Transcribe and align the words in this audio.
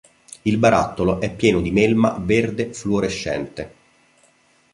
Il 0.41 0.57
barattolo 0.57 1.21
è 1.21 1.31
pieno 1.31 1.61
di 1.61 1.69
melma 1.69 2.17
verde 2.19 2.73
fluorescente. 2.73 3.71